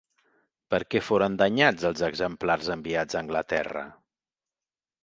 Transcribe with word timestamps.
Per 0.73 0.79
què 0.93 1.01
foren 1.09 1.35
danyats 1.41 1.85
els 1.91 2.03
exemplars 2.09 2.73
enviats 2.79 3.19
a 3.21 3.25
Anglaterra? 3.25 3.87